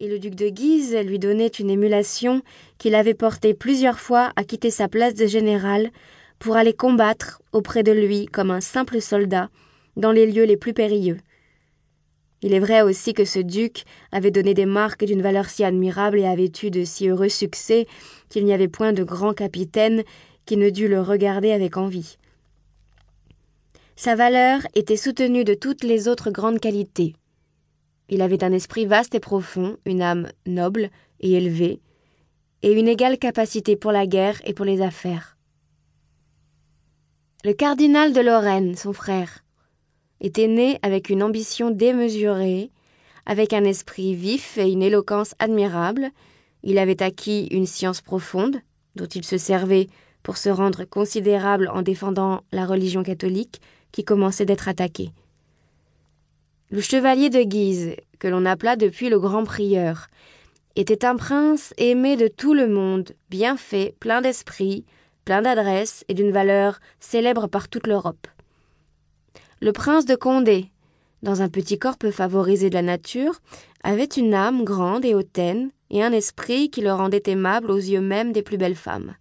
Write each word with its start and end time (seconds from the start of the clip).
et 0.00 0.06
le 0.06 0.20
duc 0.20 0.36
de 0.36 0.48
Guise 0.48 0.96
lui 1.04 1.18
donnait 1.18 1.48
une 1.48 1.70
émulation 1.70 2.42
qui 2.78 2.88
l'avait 2.88 3.14
porté 3.14 3.52
plusieurs 3.52 3.98
fois 3.98 4.32
à 4.36 4.44
quitter 4.44 4.70
sa 4.70 4.86
place 4.86 5.14
de 5.14 5.26
général 5.26 5.90
pour 6.38 6.56
aller 6.56 6.72
combattre 6.72 7.42
auprès 7.52 7.82
de 7.82 7.90
lui 7.90 8.26
comme 8.26 8.52
un 8.52 8.60
simple 8.60 9.00
soldat 9.00 9.48
dans 9.96 10.12
les 10.12 10.30
lieux 10.30 10.44
les 10.44 10.56
plus 10.56 10.72
périlleux. 10.72 11.18
Il 12.42 12.54
est 12.54 12.60
vrai 12.60 12.82
aussi 12.82 13.12
que 13.12 13.24
ce 13.24 13.40
duc 13.40 13.82
avait 14.12 14.30
donné 14.30 14.54
des 14.54 14.66
marques 14.66 15.04
d'une 15.04 15.22
valeur 15.22 15.50
si 15.50 15.64
admirable 15.64 16.20
et 16.20 16.26
avait 16.26 16.52
eu 16.62 16.70
de 16.70 16.84
si 16.84 17.08
heureux 17.08 17.28
succès 17.28 17.88
qu'il 18.28 18.44
n'y 18.44 18.52
avait 18.52 18.68
point 18.68 18.92
de 18.92 19.02
grand 19.02 19.34
capitaine 19.34 20.04
qui 20.46 20.56
ne 20.56 20.70
dût 20.70 20.86
le 20.86 21.00
regarder 21.00 21.50
avec 21.50 21.76
envie. 21.76 22.18
Sa 23.96 24.14
valeur 24.14 24.60
était 24.76 24.96
soutenue 24.96 25.42
de 25.42 25.54
toutes 25.54 25.82
les 25.82 26.06
autres 26.06 26.30
grandes 26.30 26.60
qualités. 26.60 27.14
Il 28.08 28.22
avait 28.22 28.44
un 28.44 28.52
esprit 28.52 28.86
vaste 28.86 29.14
et 29.14 29.20
profond, 29.20 29.76
une 29.84 30.02
âme 30.02 30.30
noble 30.46 30.90
et 31.20 31.32
élevée, 31.32 31.80
et 32.62 32.72
une 32.72 32.88
égale 32.88 33.18
capacité 33.18 33.76
pour 33.76 33.92
la 33.92 34.06
guerre 34.06 34.40
et 34.44 34.54
pour 34.54 34.64
les 34.64 34.80
affaires. 34.80 35.36
Le 37.44 37.52
cardinal 37.52 38.12
de 38.12 38.20
Lorraine, 38.20 38.74
son 38.74 38.92
frère, 38.92 39.44
était 40.20 40.48
né 40.48 40.78
avec 40.82 41.08
une 41.08 41.22
ambition 41.22 41.70
démesurée, 41.70 42.70
avec 43.26 43.52
un 43.52 43.64
esprit 43.64 44.14
vif 44.14 44.58
et 44.58 44.70
une 44.70 44.82
éloquence 44.82 45.34
admirable. 45.38 46.10
Il 46.62 46.78
avait 46.78 47.02
acquis 47.02 47.46
une 47.50 47.66
science 47.66 48.00
profonde, 48.00 48.56
dont 48.96 49.06
il 49.06 49.24
se 49.24 49.38
servait 49.38 49.88
pour 50.22 50.36
se 50.36 50.48
rendre 50.48 50.84
considérable 50.84 51.70
en 51.72 51.82
défendant 51.82 52.42
la 52.52 52.66
religion 52.66 53.02
catholique 53.02 53.60
qui 53.92 54.04
commençait 54.04 54.46
d'être 54.46 54.68
attaquée. 54.68 55.10
Le 56.70 56.80
chevalier 56.80 57.30
de 57.30 57.42
Guise, 57.42 57.94
que 58.18 58.28
l'on 58.28 58.44
appela 58.44 58.76
depuis 58.76 59.08
le 59.08 59.18
grand 59.18 59.44
prieur, 59.44 60.08
était 60.76 61.04
un 61.04 61.16
prince 61.16 61.74
aimé 61.76 62.16
de 62.16 62.28
tout 62.28 62.54
le 62.54 62.68
monde, 62.68 63.12
bien 63.30 63.56
fait, 63.56 63.94
plein 64.00 64.20
d'esprit, 64.20 64.84
plein 65.24 65.42
d'adresse 65.42 66.04
et 66.08 66.14
d'une 66.14 66.30
valeur 66.30 66.78
célèbre 67.00 67.48
par 67.48 67.68
toute 67.68 67.86
l'Europe. 67.86 68.26
Le 69.60 69.72
prince 69.72 70.04
de 70.04 70.14
Condé, 70.14 70.70
dans 71.22 71.42
un 71.42 71.48
petit 71.48 71.78
corps 71.78 71.98
peu 71.98 72.10
favorisé 72.12 72.70
de 72.70 72.74
la 72.74 72.82
nature, 72.82 73.40
avait 73.82 74.04
une 74.04 74.34
âme 74.34 74.64
grande 74.64 75.04
et 75.04 75.14
hautaine, 75.14 75.70
et 75.90 76.02
un 76.02 76.12
esprit 76.12 76.70
qui 76.70 76.80
le 76.80 76.92
rendait 76.92 77.22
aimable 77.26 77.70
aux 77.70 77.76
yeux 77.76 78.00
même 78.00 78.32
des 78.32 78.42
plus 78.42 78.58
belles 78.58 78.76
femmes. 78.76 79.14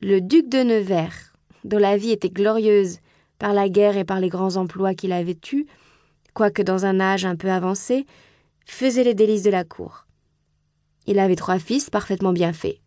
Le 0.00 0.20
duc 0.20 0.48
de 0.48 0.62
Nevers, 0.62 1.34
dont 1.64 1.78
la 1.78 1.96
vie 1.96 2.12
était 2.12 2.30
glorieuse 2.30 2.98
par 3.38 3.52
la 3.52 3.68
guerre 3.68 3.96
et 3.96 4.04
par 4.04 4.20
les 4.20 4.28
grands 4.28 4.56
emplois 4.56 4.94
qu'il 4.94 5.12
avait 5.12 5.38
eus, 5.52 5.66
quoique 6.34 6.62
dans 6.62 6.84
un 6.86 7.00
âge 7.00 7.24
un 7.24 7.36
peu 7.36 7.50
avancé, 7.50 8.06
faisait 8.64 9.04
les 9.04 9.14
délices 9.14 9.42
de 9.42 9.50
la 9.50 9.64
cour. 9.64 10.06
Il 11.06 11.18
avait 11.18 11.36
trois 11.36 11.58
fils 11.58 11.90
parfaitement 11.90 12.32
bien 12.32 12.52
faits. 12.52 12.78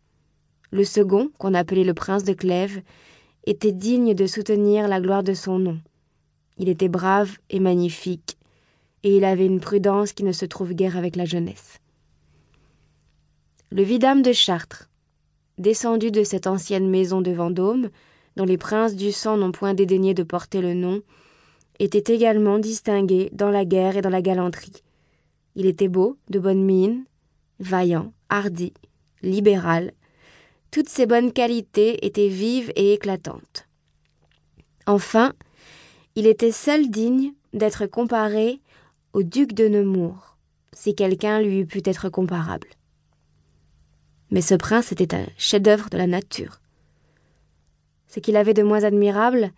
Le 0.72 0.84
second, 0.84 1.30
qu'on 1.38 1.54
appelait 1.54 1.84
le 1.84 1.94
prince 1.94 2.24
de 2.24 2.34
Clèves, 2.34 2.82
était 3.46 3.72
digne 3.72 4.14
de 4.14 4.26
soutenir 4.26 4.88
la 4.88 5.02
gloire 5.02 5.24
de 5.24 5.34
son 5.34 5.60
nom. 5.60 5.80
Il 6.58 6.70
était 6.70 6.90
brave 6.90 7.38
et 7.50 7.60
magnifique, 7.60 8.38
et 9.04 9.18
il 9.18 9.26
avait 9.26 9.46
une 9.46 9.60
prudence 9.60 10.14
qui 10.14 10.24
ne 10.24 10.32
se 10.32 10.46
trouve 10.46 10.74
guère 10.74 10.98
avec 10.98 11.16
la 11.16 11.26
jeunesse. 11.26 11.80
Le 13.72 13.84
vidame 13.84 14.22
de 14.22 14.32
Chartres, 14.32 14.90
descendu 15.58 16.12
de 16.12 16.24
cette 16.24 16.48
ancienne 16.48 16.90
maison 16.90 17.22
de 17.22 17.32
Vendôme, 17.32 17.90
dont 18.36 18.46
les 18.46 18.58
princes 18.58 18.96
du 18.96 19.12
sang 19.12 19.38
n'ont 19.38 19.52
point 19.52 19.74
dédaigné 19.74 20.14
de 20.14 20.24
porter 20.24 20.62
le 20.62 20.74
nom, 20.74 21.02
était 21.80 22.14
également 22.14 22.60
distingué 22.60 23.30
dans 23.34 23.50
la 23.50 23.66
guerre 23.66 23.98
et 23.98 24.02
dans 24.02 24.10
la 24.10 24.22
galanterie. 24.22 24.84
Il 25.56 25.66
était 25.66 25.88
beau, 25.88 26.18
de 26.30 26.40
bonne 26.40 26.64
mine, 26.64 27.06
vaillant, 27.60 28.14
hardi, 28.30 28.74
libéral. 29.22 29.92
Toutes 30.72 30.90
ces 30.90 31.06
bonnes 31.06 31.32
qualités 31.32 32.06
étaient 32.06 32.28
vives 32.28 32.72
et 32.76 32.94
éclatantes. 32.94 33.68
Enfin, 34.86 35.34
il 36.16 36.28
était 36.28 36.52
seul 36.52 36.90
digne 36.90 37.34
d'être 37.54 37.86
comparé 37.86 38.60
au 39.14 39.24
duc 39.24 39.54
de 39.54 39.68
Nemours, 39.68 40.38
si 40.74 40.96
quelqu'un 40.96 41.42
lui 41.42 41.60
eût 41.60 41.66
pu 41.66 41.82
être 41.86 42.10
comparable. 42.10 42.68
Mais 44.32 44.42
ce 44.42 44.56
prince 44.56 44.92
était 44.92 45.14
un 45.14 45.28
chef-d'œuvre 45.38 45.90
de 45.90 45.98
la 45.98 46.08
nature. 46.08 46.60
Ce 48.08 48.20
qu'il 48.20 48.36
avait 48.36 48.56
de 48.56 48.64
moins 48.64 48.84
admirable, 48.84 49.52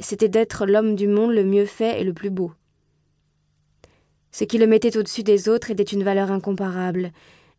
c'était 0.00 0.28
d'être 0.28 0.66
l'homme 0.66 0.94
du 0.94 1.08
monde 1.08 1.32
le 1.32 1.44
mieux 1.44 1.66
fait 1.66 2.00
et 2.00 2.04
le 2.04 2.12
plus 2.12 2.30
beau. 2.30 2.52
Ce 4.32 4.44
qui 4.44 4.58
le 4.58 4.66
mettait 4.66 4.96
au-dessus 4.96 5.22
des 5.22 5.48
autres 5.48 5.70
était 5.70 5.82
une 5.82 6.02
valeur 6.02 6.32
incomparable, 6.32 7.12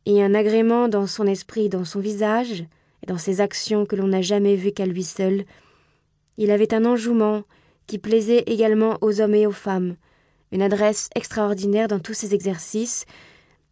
et 0.05 0.21
un 0.21 0.33
agrément 0.35 0.87
dans 0.87 1.07
son 1.07 1.25
esprit, 1.25 1.69
dans 1.69 1.85
son 1.85 1.99
visage, 1.99 2.65
et 3.01 3.05
dans 3.07 3.17
ses 3.17 3.41
actions 3.41 3.85
que 3.85 3.95
l'on 3.95 4.07
n'a 4.07 4.21
jamais 4.21 4.55
vues 4.55 4.71
qu'à 4.71 4.85
lui 4.85 5.03
seul. 5.03 5.45
Il 6.37 6.51
avait 6.51 6.73
un 6.73 6.85
enjouement, 6.85 7.43
qui 7.87 7.97
plaisait 7.97 8.43
également 8.47 8.97
aux 9.01 9.21
hommes 9.21 9.35
et 9.35 9.47
aux 9.47 9.51
femmes, 9.51 9.95
une 10.51 10.61
adresse 10.61 11.09
extraordinaire 11.15 11.87
dans 11.87 11.99
tous 11.99 12.13
ses 12.13 12.33
exercices, 12.33 13.05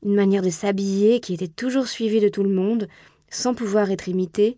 une 0.04 0.16
manière 0.16 0.42
de 0.42 0.50
s'habiller 0.50 1.20
qui 1.20 1.34
était 1.34 1.48
toujours 1.48 1.88
suivie 1.88 2.20
de 2.20 2.30
tout 2.30 2.44
le 2.44 2.54
monde, 2.54 2.88
sans 3.30 3.54
pouvoir 3.54 3.92
être 3.92 4.08
imitée, 4.08 4.58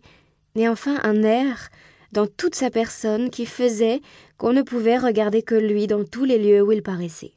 et 0.54 0.68
enfin 0.68 0.98
un 1.02 1.22
air 1.22 1.70
dans 2.12 2.26
toute 2.26 2.54
sa 2.54 2.70
personne 2.70 3.30
qui 3.30 3.46
faisait 3.46 4.00
qu'on 4.38 4.52
ne 4.52 4.62
pouvait 4.62 4.98
regarder 4.98 5.42
que 5.42 5.54
lui 5.54 5.86
dans 5.86 6.04
tous 6.04 6.24
les 6.24 6.38
lieux 6.38 6.62
où 6.62 6.72
il 6.72 6.82
paraissait. 6.82 7.32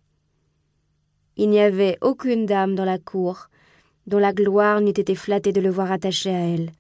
Il 1.38 1.50
n'y 1.50 1.60
avait 1.60 1.98
aucune 2.02 2.46
dame 2.46 2.76
dans 2.76 2.86
la 2.86 2.98
cour 2.98 3.50
dont 4.08 4.20
la 4.20 4.34
gloire 4.34 4.82
n'eût 4.82 4.90
été 4.90 5.16
flattée 5.16 5.52
de 5.52 5.62
le 5.62 5.70
voir 5.70 5.92
attaché 5.92 6.30
à 6.30 6.40
elle. 6.40 6.72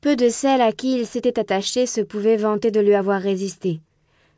Peu 0.00 0.16
de 0.16 0.28
celles 0.28 0.62
à 0.62 0.72
qui 0.72 0.98
il 0.98 1.06
s'était 1.06 1.38
attaché 1.38 1.86
se 1.86 2.00
pouvaient 2.00 2.38
vanter 2.38 2.70
de 2.70 2.80
lui 2.80 2.94
avoir 2.94 3.20
résisté, 3.20 3.80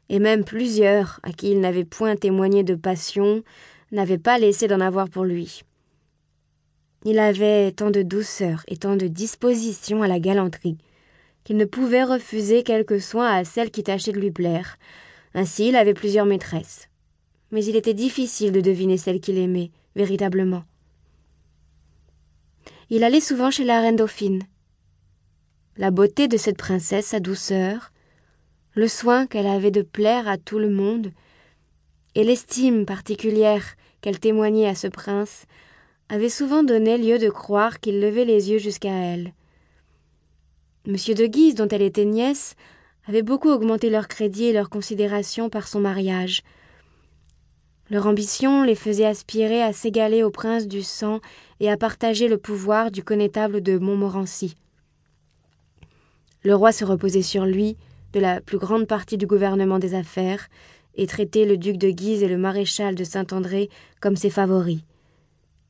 et 0.08 0.18
même 0.18 0.44
plusieurs 0.44 1.20
à 1.22 1.32
qui 1.32 1.52
il 1.52 1.60
n'avait 1.60 1.84
point 1.84 2.16
témoigné 2.16 2.64
de 2.64 2.74
passion 2.74 3.44
n'avaient 3.92 4.18
pas 4.18 4.38
laissé 4.38 4.66
d'en 4.66 4.80
avoir 4.80 5.08
pour 5.08 5.24
lui. 5.24 5.62
Il 7.04 7.18
avait 7.18 7.72
tant 7.72 7.90
de 7.90 8.02
douceur 8.02 8.64
et 8.66 8.76
tant 8.76 8.96
de 8.96 9.06
disposition 9.06 10.02
à 10.02 10.08
la 10.08 10.18
galanterie 10.18 10.78
qu'il 11.44 11.56
ne 11.56 11.64
pouvait 11.64 12.04
refuser 12.04 12.62
quelque 12.62 12.98
soin 12.98 13.30
à 13.30 13.44
celle 13.44 13.70
qui 13.70 13.82
tâchait 13.82 14.12
de 14.12 14.20
lui 14.20 14.30
plaire. 14.30 14.76
Ainsi 15.34 15.68
il 15.68 15.76
avait 15.76 15.94
plusieurs 15.94 16.26
maîtresses. 16.26 16.88
Mais 17.50 17.64
il 17.64 17.76
était 17.76 17.94
difficile 17.94 18.52
de 18.52 18.60
deviner 18.60 18.96
celle 18.96 19.20
qu'il 19.20 19.38
aimait, 19.38 19.70
véritablement. 19.96 20.64
Il 22.90 23.04
allait 23.04 23.20
souvent 23.20 23.50
chez 23.50 23.64
la 23.64 23.80
reine 23.80 23.96
dauphine, 23.96 24.42
la 25.76 25.90
beauté 25.90 26.28
de 26.28 26.36
cette 26.36 26.58
princesse, 26.58 27.06
sa 27.06 27.20
douceur, 27.20 27.92
le 28.74 28.88
soin 28.88 29.26
qu'elle 29.26 29.46
avait 29.46 29.70
de 29.70 29.82
plaire 29.82 30.28
à 30.28 30.36
tout 30.36 30.58
le 30.58 30.68
monde, 30.68 31.12
et 32.14 32.24
l'estime 32.24 32.84
particulière 32.84 33.64
qu'elle 34.02 34.20
témoignait 34.20 34.68
à 34.68 34.74
ce 34.74 34.88
prince, 34.88 35.46
avaient 36.10 36.28
souvent 36.28 36.62
donné 36.62 36.98
lieu 36.98 37.18
de 37.18 37.30
croire 37.30 37.80
qu'il 37.80 38.00
levait 38.00 38.26
les 38.26 38.50
yeux 38.50 38.58
jusqu'à 38.58 38.92
elle. 38.92 39.32
Monsieur 40.84 41.14
de 41.14 41.26
Guise, 41.26 41.54
dont 41.54 41.68
elle 41.68 41.82
était 41.82 42.04
nièce, 42.04 42.56
avait 43.06 43.22
beaucoup 43.22 43.48
augmenté 43.48 43.88
leur 43.88 44.08
crédit 44.08 44.46
et 44.46 44.52
leur 44.52 44.68
considération 44.68 45.48
par 45.48 45.68
son 45.68 45.78
mariage. 45.78 46.42
Leur 47.88 48.08
ambition 48.08 48.64
les 48.64 48.74
faisait 48.74 49.06
aspirer 49.06 49.62
à 49.62 49.72
s'égaler 49.72 50.24
au 50.24 50.30
prince 50.30 50.66
du 50.66 50.82
sang 50.82 51.20
et 51.60 51.70
à 51.70 51.76
partager 51.76 52.26
le 52.26 52.36
pouvoir 52.36 52.90
du 52.90 53.04
connétable 53.04 53.60
de 53.60 53.78
Montmorency. 53.78 54.56
Le 56.42 56.56
roi 56.56 56.72
se 56.72 56.84
reposait 56.84 57.22
sur 57.22 57.44
lui 57.44 57.76
de 58.12 58.18
la 58.18 58.40
plus 58.40 58.58
grande 58.58 58.88
partie 58.88 59.18
du 59.18 59.26
gouvernement 59.28 59.78
des 59.78 59.94
affaires 59.94 60.48
et 60.96 61.06
traitait 61.06 61.44
le 61.44 61.58
duc 61.58 61.76
de 61.76 61.90
Guise 61.90 62.24
et 62.24 62.28
le 62.28 62.38
maréchal 62.38 62.96
de 62.96 63.04
Saint-André 63.04 63.70
comme 64.00 64.16
ses 64.16 64.30
favoris. 64.30 64.80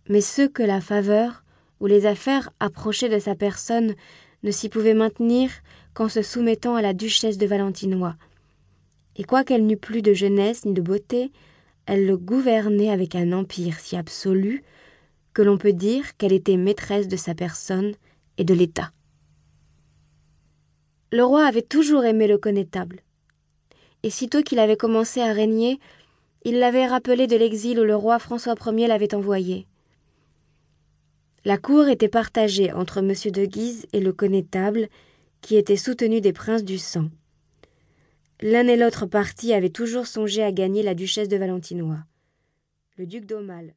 Mais 0.08 0.22
ceux 0.22 0.48
que 0.48 0.62
la 0.62 0.80
faveur 0.80 1.44
ou 1.80 1.86
les 1.86 2.06
affaires 2.06 2.50
approchaient 2.60 3.10
de 3.10 3.18
sa 3.18 3.34
personne 3.34 3.94
ne 4.42 4.50
s'y 4.50 4.68
pouvaient 4.68 4.94
maintenir 4.94 5.50
qu'en 5.94 6.08
se 6.08 6.22
soumettant 6.22 6.74
à 6.74 6.82
la 6.82 6.94
duchesse 6.94 7.38
de 7.38 7.46
Valentinois. 7.46 8.16
Et 9.16 9.24
quoiqu'elle 9.24 9.66
n'eût 9.66 9.76
plus 9.76 10.02
de 10.02 10.14
jeunesse 10.14 10.64
ni 10.64 10.72
de 10.72 10.80
beauté, 10.80 11.30
elle 11.86 12.06
le 12.06 12.16
gouvernait 12.16 12.90
avec 12.90 13.14
un 13.14 13.32
empire 13.32 13.78
si 13.78 13.96
absolu 13.96 14.62
que 15.34 15.42
l'on 15.42 15.58
peut 15.58 15.72
dire 15.72 16.16
qu'elle 16.16 16.32
était 16.32 16.56
maîtresse 16.56 17.08
de 17.08 17.16
sa 17.16 17.34
personne 17.34 17.92
et 18.38 18.44
de 18.44 18.54
l'État. 18.54 18.92
Le 21.10 21.24
roi 21.24 21.44
avait 21.46 21.62
toujours 21.62 22.04
aimé 22.04 22.26
le 22.26 22.38
connétable. 22.38 23.00
Et 24.02 24.10
sitôt 24.10 24.42
qu'il 24.42 24.58
avait 24.58 24.76
commencé 24.76 25.20
à 25.20 25.32
régner, 25.32 25.78
il 26.44 26.58
l'avait 26.58 26.86
rappelé 26.86 27.26
de 27.26 27.36
l'exil 27.36 27.78
où 27.78 27.84
le 27.84 27.94
roi 27.94 28.18
François 28.18 28.54
Ier 28.66 28.88
l'avait 28.88 29.14
envoyé. 29.14 29.66
La 31.44 31.58
cour 31.58 31.88
était 31.88 32.08
partagée 32.08 32.72
entre 32.72 32.98
M. 32.98 33.12
de 33.32 33.44
Guise 33.44 33.86
et 33.92 34.00
le 34.00 34.12
connétable, 34.12 34.88
qui 35.40 35.56
était 35.56 35.76
soutenu 35.76 36.20
des 36.20 36.32
princes 36.32 36.64
du 36.64 36.78
sang. 36.78 37.10
L'un 38.40 38.68
et 38.68 38.76
l'autre 38.76 39.06
parti 39.06 39.52
avaient 39.52 39.70
toujours 39.70 40.06
songé 40.06 40.42
à 40.42 40.52
gagner 40.52 40.82
la 40.82 40.94
duchesse 40.94 41.28
de 41.28 41.36
Valentinois. 41.36 42.04
Le 42.96 43.06
duc 43.06 43.26
d'Aumale 43.26 43.74